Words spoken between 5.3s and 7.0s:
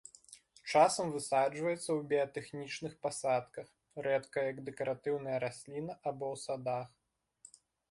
расліна або ў садах.